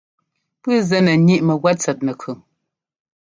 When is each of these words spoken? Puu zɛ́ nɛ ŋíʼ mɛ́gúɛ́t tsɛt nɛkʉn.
Puu 0.61 0.77
zɛ́ 0.89 0.99
nɛ 1.05 1.13
ŋíʼ 1.25 1.41
mɛ́gúɛ́t 1.47 1.77
tsɛt 1.81 1.97
nɛkʉn. 2.05 2.37